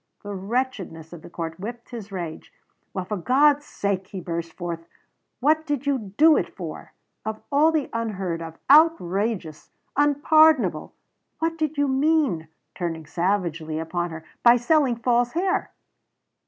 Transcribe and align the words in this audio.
The 0.23 0.33
wretchedness 0.33 1.13
of 1.13 1.21
the 1.21 1.29
court 1.29 1.59
whipped 1.59 1.89
his 1.91 2.11
rage. 2.11 2.51
"Well 2.91 3.05
for 3.05 3.17
God's 3.17 3.67
sake," 3.67 4.07
he 4.07 4.19
burst 4.19 4.51
forth, 4.53 4.87
"what 5.41 5.63
did 5.67 5.85
you 5.85 6.15
do 6.17 6.35
it 6.37 6.49
for! 6.55 6.93
Of 7.23 7.39
all 7.51 7.71
the 7.71 7.87
unheard 7.93 8.41
of 8.41 8.57
outrageous 8.67 9.69
unpardonable 9.95 10.95
What 11.37 11.55
did 11.55 11.77
you 11.77 11.87
mean" 11.87 12.47
turning 12.73 13.05
savagely 13.05 13.77
upon 13.77 14.09
her 14.09 14.25
"by 14.41 14.57
selling 14.57 14.95
false 14.95 15.33
hair?" 15.33 15.69